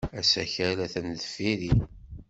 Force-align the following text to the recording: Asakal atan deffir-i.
Asakal 0.19 0.77
atan 0.85 1.07
deffir-i. 1.19 1.71